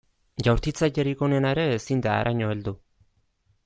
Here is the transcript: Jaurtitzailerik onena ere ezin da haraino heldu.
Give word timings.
Jaurtitzailerik 0.47 1.21
onena 1.29 1.53
ere 1.57 1.69
ezin 1.77 2.05
da 2.07 2.17
haraino 2.21 2.53
heldu. 2.55 2.79